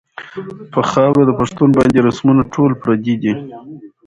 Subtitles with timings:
[0.71, 3.33] پۀ خاؤره د پښتون باندې رسمونه ټول پردي دي